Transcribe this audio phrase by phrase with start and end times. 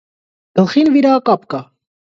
[0.61, 1.65] Գլխին վիրակապ կա։